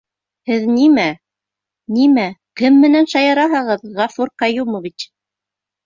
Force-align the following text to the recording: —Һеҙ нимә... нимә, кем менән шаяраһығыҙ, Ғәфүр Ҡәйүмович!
—Һеҙ 0.51 0.63
нимә... 0.77 1.05
нимә, 1.99 2.25
кем 2.65 2.81
менән 2.87 3.09
шаяраһығыҙ, 3.15 3.89
Ғәфүр 4.03 4.37
Ҡәйүмович! 4.45 5.13